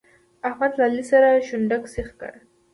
احمد 0.47 0.71
له 0.77 0.83
علي 0.87 1.03
سره 1.11 1.27
شونډک 1.47 1.83
سيخ 1.93 2.09
کړ. 2.19 2.33